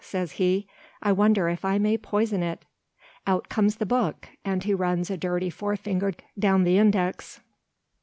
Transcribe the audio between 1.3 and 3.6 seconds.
if I may poison it?" Out